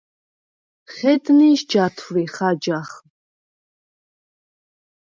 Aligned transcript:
ხედ 0.93 1.23
ნინს 1.37 1.61
ჯათვრიხ 1.75 2.35
აჯაღ? 2.49 2.89